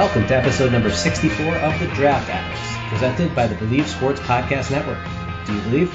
[0.00, 4.70] Welcome to episode number 64 of the Draft Analyst, presented by the Believe Sports Podcast
[4.70, 4.98] Network.
[5.44, 5.94] Do you believe?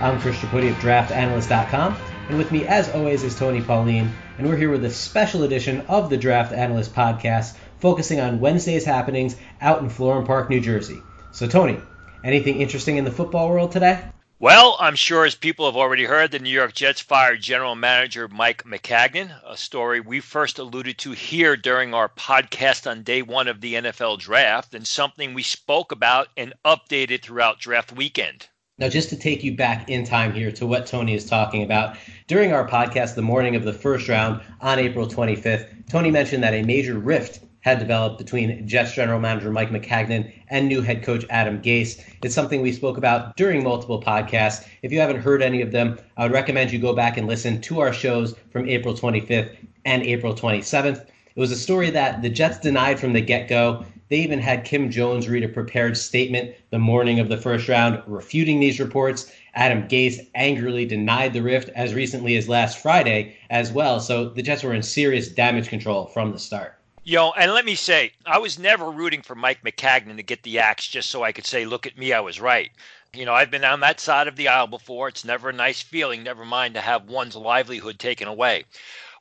[0.00, 1.94] I'm Chris Tripodi of DraftAnalyst.com,
[2.30, 5.82] and with me, as always, is Tony Pauline, and we're here with a special edition
[5.88, 11.02] of the Draft Analyst podcast, focusing on Wednesday's happenings out in Florham Park, New Jersey.
[11.30, 11.78] So, Tony,
[12.24, 14.02] anything interesting in the football world today?
[14.44, 18.28] Well, I'm sure as people have already heard, the New York Jets fired general manager
[18.28, 23.48] Mike Maccagnan, a story we first alluded to here during our podcast on day one
[23.48, 28.48] of the NFL draft, and something we spoke about and updated throughout draft weekend.
[28.76, 31.96] Now, just to take you back in time here to what Tony is talking about,
[32.26, 36.52] during our podcast the morning of the first round on April 25th, Tony mentioned that
[36.52, 41.24] a major rift had developed between Jets general manager Mike Maccagnan and new head coach
[41.30, 42.04] Adam Gase.
[42.22, 44.68] It's something we spoke about during multiple podcasts.
[44.82, 47.62] If you haven't heard any of them, I would recommend you go back and listen
[47.62, 49.56] to our shows from April 25th
[49.86, 51.06] and April 27th.
[51.06, 53.86] It was a story that the Jets denied from the get go.
[54.10, 58.02] They even had Kim Jones read a prepared statement the morning of the first round
[58.06, 59.32] refuting these reports.
[59.54, 64.00] Adam Gase angrily denied the rift as recently as last Friday as well.
[64.00, 66.78] So the Jets were in serious damage control from the start.
[67.06, 70.58] Yo, and let me say, I was never rooting for Mike Maccagnan to get the
[70.58, 72.70] axe just so I could say, look at me, I was right.
[73.12, 75.08] You know, I've been on that side of the aisle before.
[75.08, 78.64] It's never a nice feeling, never mind to have one's livelihood taken away.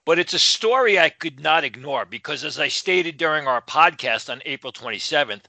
[0.06, 4.32] But it's a story I could not ignore because, as I stated during our podcast
[4.32, 5.44] on April 27th,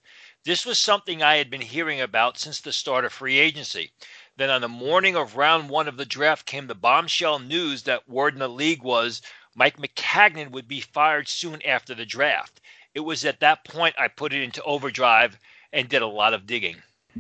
[0.45, 3.93] this was something I had been hearing about since the start of free agency.
[4.37, 8.09] Then, on the morning of round one of the draft, came the bombshell news that
[8.09, 9.23] word in the league was
[9.57, 12.61] Mike Maccagnan would be fired soon after the draft.
[12.93, 15.39] It was at that point I put it into overdrive
[15.73, 16.77] and did a lot of digging.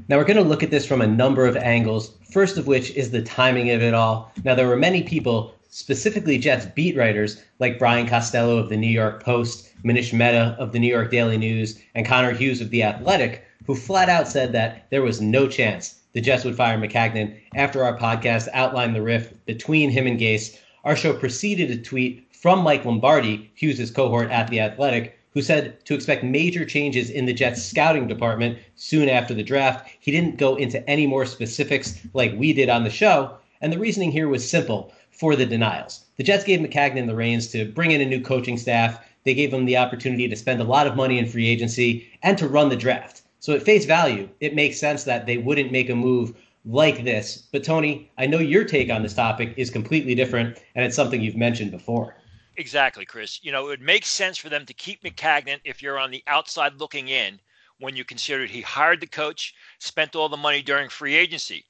[0.09, 2.91] Now, we're going to look at this from a number of angles, first of which
[2.93, 4.33] is the timing of it all.
[4.43, 8.91] Now, there were many people, specifically Jets beat writers like Brian Costello of the New
[8.91, 12.83] York Post, Manish Mehta of the New York Daily News, and Connor Hughes of The
[12.83, 17.37] Athletic, who flat out said that there was no chance the Jets would fire Maccagnan
[17.55, 20.59] after our podcast outlined the rift between him and Gase.
[20.83, 25.82] Our show preceded a tweet from Mike Lombardi, Hughes' cohort at The Athletic, who said
[25.87, 29.88] to expect major changes in the Jets scouting department soon after the draft.
[29.99, 33.78] He didn't go into any more specifics like we did on the show, and the
[33.78, 36.05] reasoning here was simple for the denials.
[36.19, 39.03] The Jets gave Maccagnan the reins to bring in a new coaching staff.
[39.25, 42.37] They gave him the opportunity to spend a lot of money in free agency and
[42.37, 43.22] to run the draft.
[43.41, 46.34] So at face value, it makes sense that they wouldn't make a move
[46.66, 47.44] like this.
[47.53, 51.22] But Tony, I know your take on this topic is completely different, and it's something
[51.22, 52.16] you've mentioned before.
[52.56, 53.41] Exactly, Chris.
[53.42, 56.22] You know, it would make sense for them to keep Maccagnan if you're on the
[56.26, 57.41] outside looking in
[57.78, 61.64] when you consider he hired the coach, spent all the money during free agency.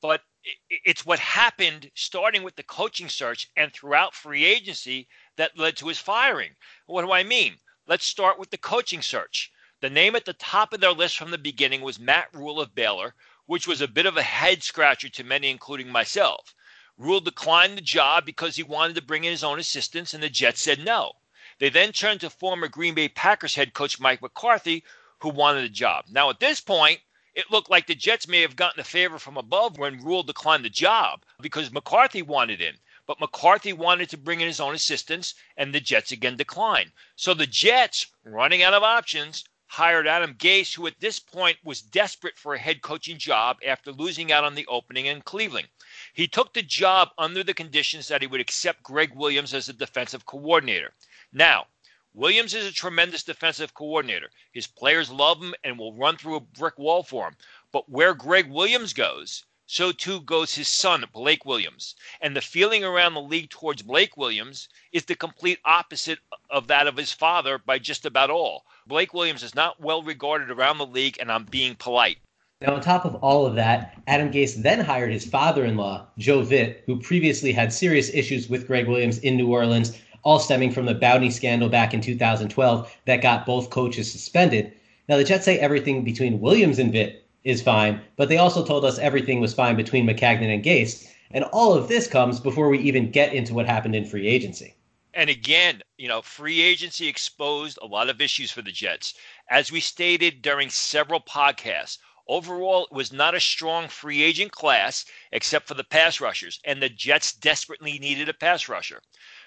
[0.00, 0.22] But
[0.70, 5.88] it's what happened starting with the coaching search and throughout free agency that led to
[5.88, 6.56] his firing.
[6.86, 7.58] What do I mean?
[7.86, 9.52] Let's start with the coaching search.
[9.80, 12.74] The name at the top of their list from the beginning was Matt Rhule of
[12.74, 13.14] Baylor,
[13.44, 16.54] which was a bit of a head scratcher to many, including myself.
[17.00, 20.28] Rhule declined the job because he wanted to bring in his own assistants, and the
[20.28, 21.14] Jets said no.
[21.58, 24.84] They then turned to former Green Bay Packers head coach Mike McCarthy,
[25.20, 26.04] who wanted the job.
[26.10, 27.00] Now, at this point,
[27.34, 30.62] it looked like the Jets may have gotten a favor from above when Rhule declined
[30.62, 32.76] the job because McCarthy wanted in.
[33.06, 36.92] But McCarthy wanted to bring in his own assistants, and the Jets again declined.
[37.16, 41.80] So the Jets, running out of options, hired Adam Gase, who at this point was
[41.80, 45.68] desperate for a head coaching job after losing out on the opening in Cleveland.
[46.12, 49.72] He took the job under the conditions that he would accept Gregg Williams as a
[49.72, 50.92] defensive coordinator.
[51.32, 51.68] Now,
[52.12, 54.30] Williams is a tremendous defensive coordinator.
[54.50, 57.36] His players love him and will run through a brick wall for him.
[57.70, 61.94] But where Gregg Williams goes, so too goes his son, Blake Williams.
[62.20, 66.18] And the feeling around the league towards Blake Williams is the complete opposite
[66.50, 68.64] of that of his father by just about all.
[68.84, 72.18] Blake Williams is not well regarded around the league, and I'm being polite.
[72.62, 76.06] Now, on top of all of that, Adam Gase then hired his father in law,
[76.18, 80.70] Joe Vitt, who previously had serious issues with Gregg Williams in New Orleans, all stemming
[80.70, 84.74] from the bounty scandal back in 2012 that got both coaches suspended.
[85.08, 88.84] Now, the Jets say everything between Williams and Vitt is fine, but they also told
[88.84, 91.08] us everything was fine between Maccagnan and Gase.
[91.30, 94.74] And all of this comes before we even get into what happened in free agency.
[95.14, 99.14] And again, you know, free agency exposed a lot of issues for the Jets.
[99.48, 101.98] As we stated during several podcasts,
[102.30, 106.80] Overall, it was not a strong free agent class except for the pass rushers, and
[106.80, 109.02] the Jets desperately needed a pass rusher.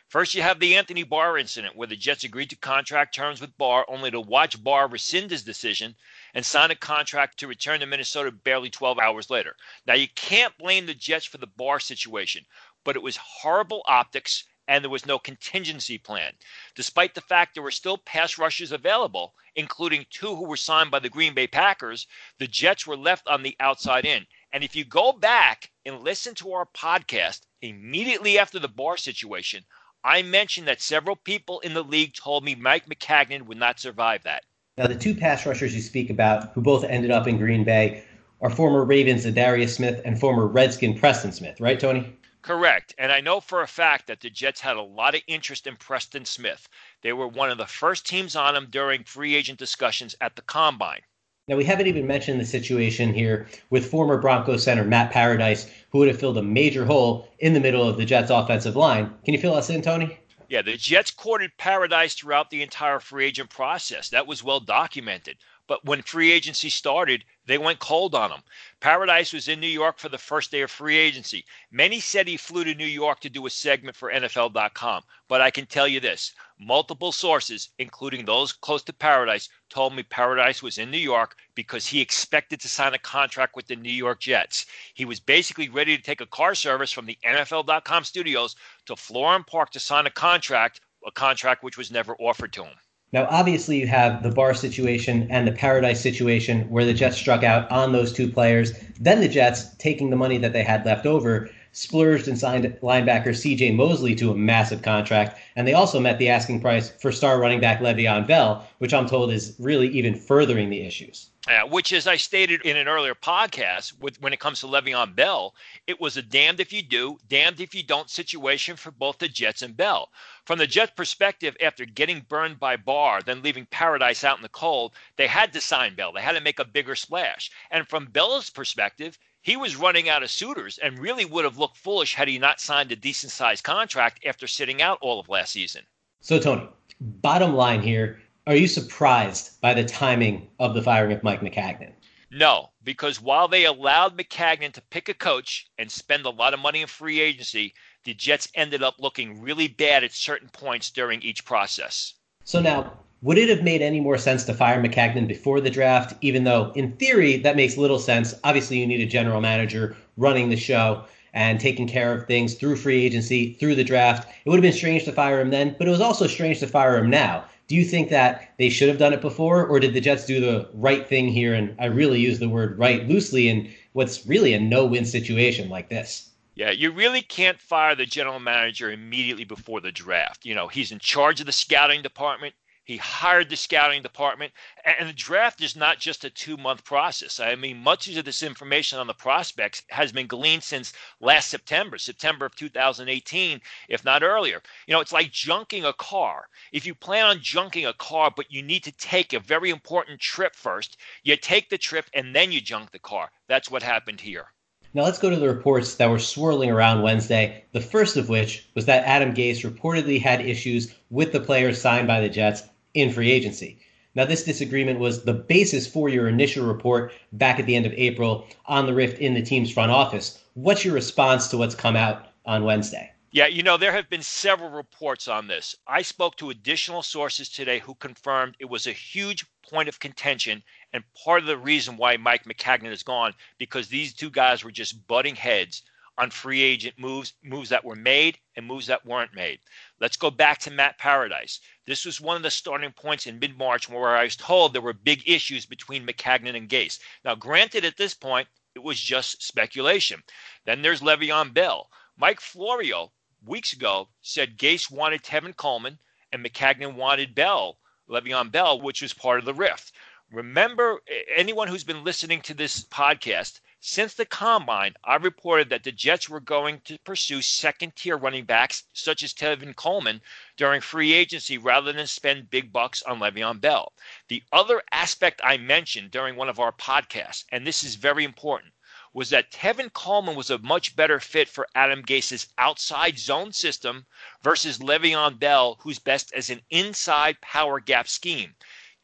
[0.09, 3.57] First, you have the Anthony Barr incident, where the Jets agreed to contract terms with
[3.57, 5.95] Barr only to watch Barr rescind his decision
[6.33, 9.55] and sign a contract to return to Minnesota barely 12 hours later.
[9.87, 12.45] Now, you can't blame the Jets for the Barr situation,
[12.83, 16.33] but it was horrible optics and there was no contingency plan.
[16.75, 20.99] Despite the fact there were still pass rushers available, including two who were signed by
[20.99, 22.07] the Green Bay Packers,
[22.39, 24.25] the Jets were left on the outside in.
[24.51, 29.63] And if you go back and listen to our podcast immediately after the Barr situation,
[30.03, 34.23] I mentioned that several people in the league told me Mike Maccagnan would not survive
[34.23, 34.43] that.
[34.77, 38.03] Now, the two pass rushers you speak about, who both ended up in Green Bay,
[38.41, 42.13] are former Ravens Za'Darius Smith and former Redskin Preston Smith, right, Tony?
[42.43, 42.93] Correct.
[42.97, 45.77] And I know for a fact that the Jets had a lot of interest in
[45.77, 46.67] Preston Smith.
[47.01, 50.41] They were one of the first teams on him during free agent discussions at the
[50.41, 51.01] combine.
[51.47, 55.99] Now, we haven't even mentioned the situation here with former Broncos center Matt Paradis, who
[55.99, 59.13] would have filled a major hole in the middle of the Jets' offensive line.
[59.23, 60.17] Can you fill us in, Tony?
[60.49, 64.09] Yeah, the Jets courted Paradis throughout the entire free agent process.
[64.09, 65.37] That was well documented.
[65.65, 68.43] But when free agency started, they went cold on him.
[68.81, 71.45] Paradis was in New York for the first day of free agency.
[71.71, 75.03] Many said he flew to New York to do a segment for NFL.com.
[75.29, 80.03] But I can tell you this multiple sources, including those close to Paradis, told me
[80.03, 83.89] Paradis was in New York because he expected to sign a contract with the New
[83.89, 84.65] York Jets.
[84.93, 89.47] He was basically ready to take a car service from the NFL.com studios to Florham
[89.47, 92.75] Park to sign a contract, a contract which was never offered to him.
[93.13, 97.43] Now, obviously, you have the Barr situation and the Paradis situation where the Jets struck
[97.43, 98.73] out on those two players.
[98.99, 103.29] Then the Jets, taking the money that they had left over, splurged and signed linebacker
[103.29, 105.39] CJ Mosley to a massive contract.
[105.55, 109.07] And they also met the asking price for star running back Le'Veon Bell, which I'm
[109.07, 111.31] told is really even furthering the issues.
[111.45, 115.13] Uh, which, as I stated in an earlier podcast, with when it comes to Le'Veon
[115.13, 115.53] Bell,
[115.87, 119.27] it was a damned if you do, damned if you don't situation for both the
[119.27, 120.09] Jets and Bell.
[120.45, 124.47] From the Jets' perspective, after getting burned by Barr, then leaving Paradis out in the
[124.49, 126.13] cold, they had to sign Bell.
[126.13, 127.51] They had to make a bigger splash.
[127.71, 131.77] And from Bell's perspective, he was running out of suitors and really would have looked
[131.77, 135.51] foolish had he not signed a decent sized contract after sitting out all of last
[135.51, 135.83] season.
[136.21, 136.67] So, Tony,
[136.99, 141.93] bottom line here are you surprised by the timing of the firing of Mike Maccagnan?
[142.29, 146.59] No, because while they allowed Maccagnan to pick a coach and spend a lot of
[146.59, 147.73] money in free agency,
[148.03, 152.15] the Jets ended up looking really bad at certain points during each process.
[152.43, 156.13] So now, would it have made any more sense to fire Maccagnan before the draft,
[156.21, 158.35] even though in theory that makes little sense?
[158.43, 162.75] Obviously, you need a general manager running the show and taking care of things through
[162.75, 164.29] free agency, through the draft.
[164.45, 166.67] It would have been strange to fire him then, but it was also strange to
[166.67, 167.45] fire him now.
[167.67, 170.41] Do you think that they should have done it before, or did the Jets do
[170.41, 171.53] the right thing here?
[171.53, 175.69] And I really use the word right loosely in what's really a no win situation
[175.69, 176.29] like this.
[176.55, 180.45] Yeah, you really can't fire the general manager immediately before the draft.
[180.45, 182.53] You know, he's in charge of the scouting department.
[182.85, 184.51] He hired the scouting department.
[184.83, 187.39] And the draft is not just a two month process.
[187.39, 190.91] I mean, much of this information on the prospects has been gleaned since
[191.21, 194.61] last September, September of 2018, if not earlier.
[194.85, 196.49] You know, it's like junking a car.
[196.73, 200.19] If you plan on junking a car, but you need to take a very important
[200.19, 203.31] trip first, you take the trip and then you junk the car.
[203.47, 204.47] That's what happened here.
[204.93, 207.63] Now let's go to the reports that were swirling around Wednesday.
[207.71, 212.07] The first of which was that Adam Gase reportedly had issues with the players signed
[212.07, 212.63] by the Jets
[212.93, 213.79] in free agency.
[214.15, 217.93] Now, this disagreement was the basis for your initial report back at the end of
[217.93, 220.39] April on the rift in the team's front office.
[220.53, 223.11] What's your response to what's come out on Wednesday?
[223.31, 225.75] Yeah, you know, there have been several reports on this.
[225.87, 230.61] I spoke to additional sources today who confirmed it was a huge point of contention
[230.93, 234.69] and part of the reason why Mike Maccagnan is gone because these two guys were
[234.69, 235.81] just butting heads
[236.19, 239.59] on free agent moves, moves that were made and moves that weren't made.
[240.03, 241.61] Let's go back to Matt Paradis.
[241.85, 244.81] This was one of the starting points in mid March where I was told there
[244.81, 246.99] were big issues between Maccagnan and Gase.
[247.23, 250.21] Now, granted, at this point, it was just speculation.
[250.65, 251.89] Then there's Le'Veon Bell.
[252.17, 253.13] Mike Florio,
[253.45, 255.97] weeks ago, said Gase wanted Tevin Coleman
[256.33, 257.79] and Maccagnan wanted Bell,
[258.09, 259.93] Le'Veon Bell, which was part of the rift.
[260.29, 260.99] Remember,
[261.33, 266.29] anyone who's been listening to this podcast, since the combine, I reported that the Jets
[266.29, 270.21] were going to pursue second tier running backs such as Tevin Coleman
[270.55, 273.91] during free agency rather than spend big bucks on Le'Veon Bell.
[274.29, 278.73] The other aspect I mentioned during one of our podcasts, and this is very important,
[279.11, 284.05] was that Tevin Coleman was a much better fit for Adam Gase's outside zone system
[284.41, 288.55] versus Le'Veon Bell, who's best as an inside power gap scheme.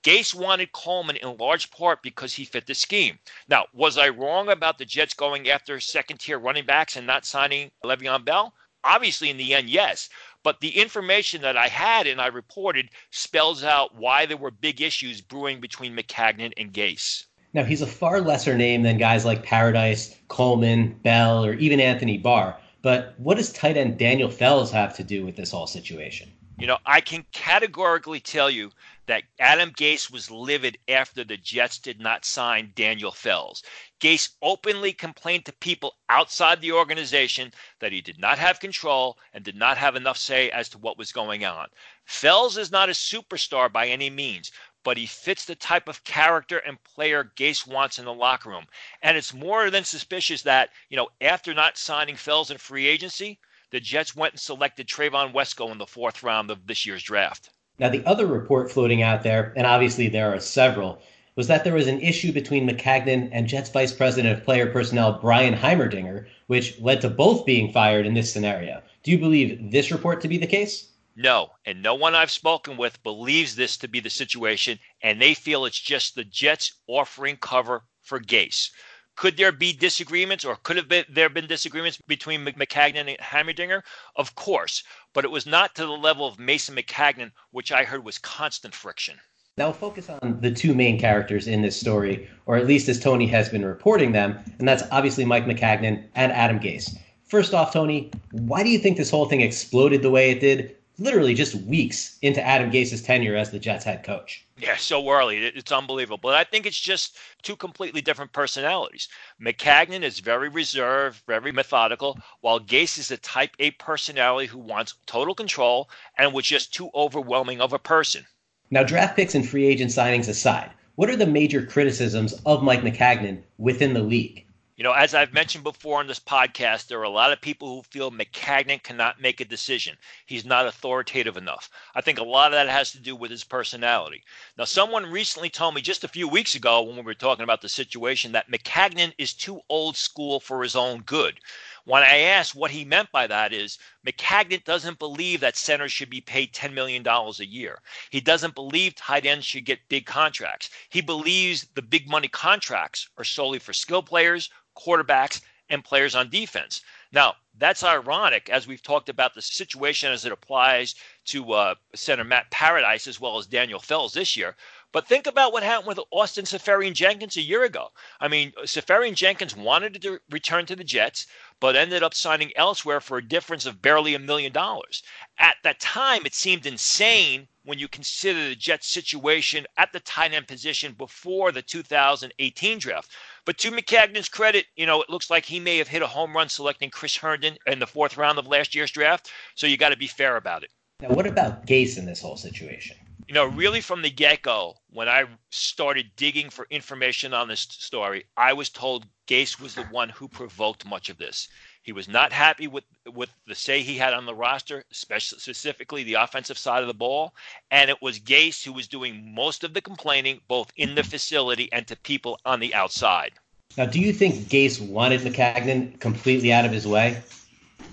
[0.04, 3.20] Gase wanted Coleman in large part because he fit the scheme.
[3.50, 7.26] Now, was I wrong about the Jets going after second tier running backs and not
[7.26, 8.54] signing Le'Veon Bell?
[8.84, 10.10] Obviously, in the end, yes.
[10.42, 14.80] But the information that I had and I reported spells out why there were big
[14.80, 17.26] issues brewing between Maccagnan and Gase.
[17.54, 22.18] Now, he's a far lesser name than guys like Paradis, Coleman, Bell, or even Anthony
[22.18, 22.58] Barr.
[22.82, 26.32] But what does tight end Daniel Fells have to do with this whole situation?
[26.60, 28.72] You know, I can categorically tell you
[29.06, 33.64] that Adam Gase was livid after the Jets did not sign Daniel Fells.
[34.02, 39.42] Gase openly complained to people outside the organization that he did not have control and
[39.42, 41.68] did not have enough say as to what was going on.
[42.04, 44.52] Fells is not a superstar by any means,
[44.84, 48.66] but he fits the type of character and player Gase wants in the locker room.
[49.02, 53.40] And it's more than suspicious that, you know, after not signing Fells in free agency,
[53.72, 57.52] the Jets went and selected Trevon Wesco in the fourth round of this year's draft.
[57.78, 61.02] Now, the other report floating out there, and obviously there are several,
[61.36, 65.20] was that there was an issue between Maccagnan and Jets Vice President of Player Personnel
[65.22, 68.82] Brian Heimerdinger, which led to both being fired in this scenario.
[69.04, 70.90] Do you believe this report to be the case?
[71.16, 75.34] No, and no one I've spoken with believes this to be the situation, and they
[75.34, 78.72] feel it's just the Jets offering cover for Gase.
[79.20, 83.82] Could there be disagreements, or could have been, there been disagreements between Maccagnan and Heimerdinger?
[84.16, 84.82] Of course,
[85.14, 88.74] but it was not to the level of Mason Maccagnan, which I heard was constant
[88.74, 89.18] friction.
[89.58, 92.98] Now we'll focus on the two main characters in this story, or at least as
[92.98, 96.98] Tony has been reporting them, and that's obviously Mike Maccagnan and Adam Gase.
[97.26, 100.78] First off, Tony, why do you think this whole thing exploded the way it did?
[101.00, 104.46] Literally just weeks into Adam Gase's tenure as the Jets head coach.
[104.58, 105.38] Yeah, so early.
[105.38, 106.20] It's unbelievable.
[106.22, 109.08] But I think it's just two completely different personalities.
[109.42, 114.96] Maccagnan is very reserved, very methodical, while Gase is a type A personality who wants
[115.06, 118.26] total control and was just too overwhelming of a person.
[118.70, 122.82] Now, draft picks and free agent signings aside, what are the major criticisms of Mike
[122.82, 124.46] Maccagnan within the league?
[124.80, 127.68] You know, as I've mentioned before on this podcast, there are a lot of people
[127.68, 129.98] who feel Maccagnan cannot make a decision.
[130.26, 131.70] He's not authoritative enough.
[131.96, 134.24] I think a lot of that has to do with his personality.
[134.58, 137.62] Now, someone recently told me just a few weeks ago when we were talking about
[137.62, 141.42] the situation that Maccagnan is too old school for his own good.
[141.86, 146.10] When I asked what he meant by that is Maccagnan doesn't believe that centers should
[146.10, 147.82] be paid $10 million a year.
[148.10, 150.70] He doesn't believe tight ends should get big contracts.
[150.90, 156.30] He believes the big money contracts are solely for skill players quarterbacks, and players on
[156.30, 156.82] defense.
[157.12, 160.96] Now, that's ironic as we've talked about the situation as it applies
[161.26, 164.56] to uh, center Matt Paradis as well as Daniel Fells this year.
[164.92, 167.90] But think about what happened with Austin Seferian-Jenkins a year ago.
[168.20, 171.28] I mean, Seferian-Jenkins wanted to return to the Jets,
[171.60, 175.04] but ended up signing elsewhere for a difference of barely a million dollars.
[175.38, 180.34] At that time, it seemed insane when you consider the Jets' situation at the tight
[180.34, 183.12] end position before the 2018 draft.
[183.46, 186.36] But to Maccagnan's credit, you know, it looks like he may have hit a home
[186.36, 189.32] run selecting Chris Herndon in the fourth round of last year's draft.
[189.56, 190.72] So you got to be fair about it.
[191.02, 192.98] Now, what about Gase in this whole situation?
[193.28, 197.62] You know, really from the get go, when I started digging for information on this
[197.62, 201.50] story, I was told Gase was the one who provoked much of this.
[201.84, 202.84] He was not happy with
[203.14, 206.96] with the say he had on the roster, especially specifically the offensive side of the
[206.96, 207.36] ball,
[207.70, 211.72] and it was Gase who was doing most of the complaining, both in the facility
[211.72, 213.34] and to people on the outside.
[213.78, 217.22] Now, do you think Gase wanted Maccagnan completely out of his way?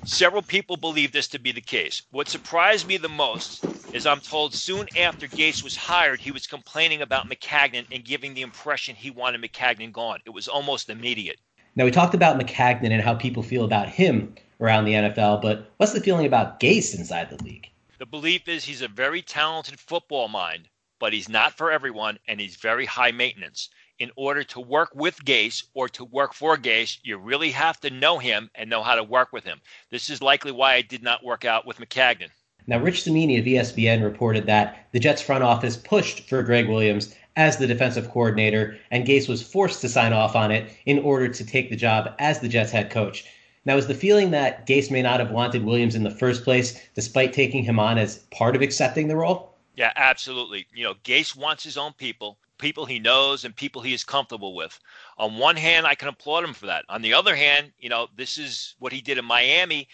[0.04, 2.02] Several people believe this to be the case.
[2.10, 6.46] What surprised me the most is I'm told soon after Gase was hired, he was
[6.46, 10.20] complaining about Maccagnan and giving the impression he wanted Maccagnan gone.
[10.26, 11.38] It was almost immediate.
[11.76, 15.72] Now, we talked about Maccagnan and how people feel about him around the NFL, but
[15.76, 17.68] what's the feeling about Gase inside the league?
[17.98, 22.40] The belief is he's a very talented football mind, but he's not for everyone, and
[22.40, 23.70] he's very high maintenance.
[23.98, 27.88] In order to work with Gase or to work for Gase, you really have to
[27.88, 29.62] know him and know how to work with him.
[29.88, 32.28] This is likely why it did not work out with Maccagnan.
[32.66, 37.14] Now, Rich Cimini of ESPN reported that the Jets front office pushed for Gregg Williams
[37.36, 41.28] as the defensive coordinator, and Gase was forced to sign off on it in order
[41.28, 43.24] to take the job as the Jets head coach.
[43.64, 46.78] Now, is the feeling that Gase may not have wanted Williams in the first place,
[46.94, 49.54] despite taking him on as part of accepting the role?
[49.74, 50.66] Yeah, absolutely.
[50.74, 54.54] You know, Gase wants his own people, people he knows and people he is comfortable
[54.54, 54.78] with.
[55.18, 56.84] On one hand, I can applaud him for that.
[56.88, 59.88] On the other hand, you know, this is what he did in Miami,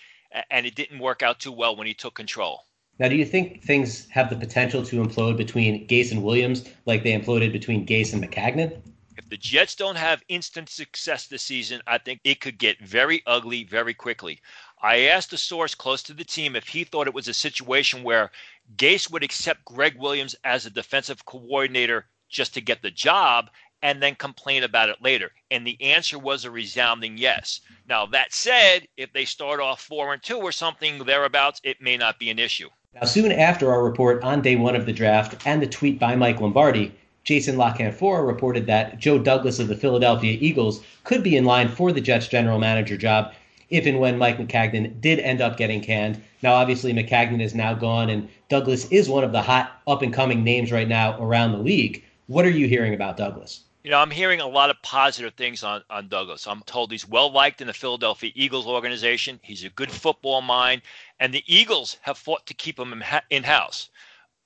[0.50, 2.64] and it didn't work out too well when he took control.
[2.98, 7.02] Now, do you think things have the potential to implode between Gase and Williams like
[7.02, 8.80] they imploded between Gase and Maccagnan?
[9.16, 13.22] If the Jets don't have instant success this season, I think it could get very
[13.26, 14.40] ugly very quickly.
[14.82, 18.02] I asked a source close to the team if he thought it was a situation
[18.02, 18.30] where
[18.76, 23.50] Gase would accept Gregg Williams as a defensive coordinator just to get the job
[23.82, 25.30] and then complain about it later.
[25.50, 27.60] And the answer was a resounding yes.
[27.88, 31.96] Now, that said, if they start off four and two or something thereabouts, it may
[31.96, 32.68] not be an issue.
[32.94, 36.14] Now, soon after our report on day one of the draft and the tweet by
[36.14, 36.92] Mike Lombardi,
[37.24, 41.68] Jason La Canfora reported that Joe Douglas of the Philadelphia Eagles could be in line
[41.68, 43.32] for the Jets general manager job
[43.70, 46.22] if and when Mike Maccagnan did end up getting canned.
[46.42, 50.12] Now, obviously, Maccagnan is now gone, and Douglas is one of the hot up and
[50.12, 52.04] coming names right now around the league.
[52.32, 53.64] What are you hearing about Douglas?
[53.84, 56.46] You know, I'm hearing a lot of positive things on, on Douglas.
[56.46, 59.38] I'm told he's well liked in the Philadelphia Eagles organization.
[59.42, 60.80] He's a good football mind,
[61.20, 63.90] and the Eagles have fought to keep him in house.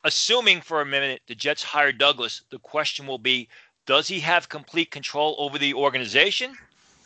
[0.02, 3.49] Assuming for a minute the Jets hire Douglas, the question will be
[3.87, 6.59] does he have complete control over the organization?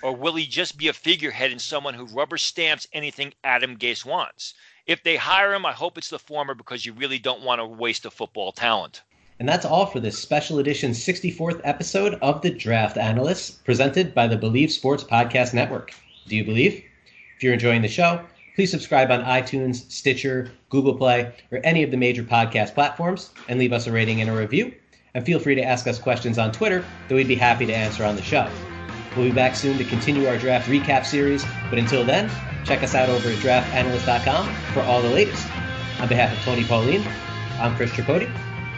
[0.02, 4.06] Or will he just be a figurehead and someone who rubber stamps anything Adam Gase
[4.06, 4.54] wants?
[4.87, 7.66] If they hire him, I hope it's the former because you really don't want to
[7.66, 9.02] waste a football talent.
[9.40, 14.26] And that's all for this special edition 64th episode of The Draft Analysts, presented by
[14.26, 15.94] the Believe Sports Podcast Network.
[16.28, 16.85] Do you believe?
[17.37, 18.20] If you're enjoying the show,
[18.54, 23.59] please subscribe on iTunes, Stitcher, Google Play, or any of the major podcast platforms, and
[23.59, 24.75] leave us a rating and a review.
[25.14, 28.04] And feel free to ask us questions on Twitter that we'd be happy to answer
[28.04, 28.47] on the show.
[29.16, 32.30] We'll be back soon to continue our draft recap series, but until then,
[32.66, 35.47] check us out over at draftanalyst.com for all the latest.
[35.99, 37.02] On behalf of Tony Pauline,
[37.59, 38.30] I'm Chris Tripodi.